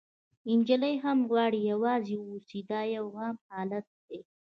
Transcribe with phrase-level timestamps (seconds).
[0.57, 4.19] نجلۍ هم غواړي یوازې واوسي، دا یو عام حالت دی.